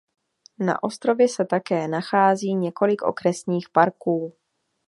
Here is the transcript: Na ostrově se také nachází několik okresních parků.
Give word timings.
Na 0.59 0.83
ostrově 0.83 1.27
se 1.27 1.45
také 1.45 1.87
nachází 1.87 2.55
několik 2.55 3.01
okresních 3.01 3.69
parků. 3.69 4.33